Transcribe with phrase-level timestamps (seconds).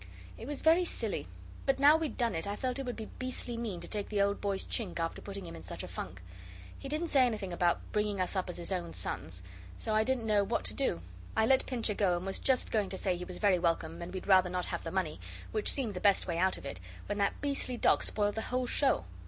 [0.35, 1.27] It was very silly;
[1.67, 4.19] but now we'd done it I felt it would be beastly mean to take the
[4.23, 6.23] old boy's chink after putting him in such a funk.
[6.79, 9.43] He didn't say anything about bringing us up as his own sons
[9.77, 11.01] so I didn't know what to do.
[11.37, 14.11] I let Pincher go, and was just going to say he was very welcome, and
[14.11, 15.19] we'd rather not have the money,
[15.51, 18.65] which seemed the best way out of it, when that beastly dog spoiled the whole
[18.65, 19.05] show.